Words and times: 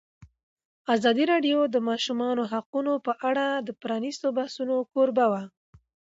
ازادي 0.95 1.23
راډیو 1.31 1.59
د 1.67 1.71
د 1.75 1.77
ماشومانو 1.89 2.43
حقونه 2.51 2.93
په 3.05 3.13
اړه 3.29 3.45
د 3.67 3.69
پرانیستو 3.81 4.27
بحثونو 4.37 4.75
کوربه 4.91 5.25
وه. 5.31 5.43